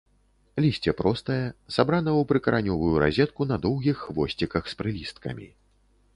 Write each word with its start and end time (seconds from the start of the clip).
Лісце 0.63 0.93
простае, 1.01 1.43
сабрана 1.75 2.11
ў 2.19 2.31
прыкаранёвую 2.31 2.91
разетку 3.05 3.41
на 3.51 3.61
доўгіх 3.67 3.97
хвосціках 4.09 4.63
з 4.75 4.83
прылісткамі. 4.83 5.47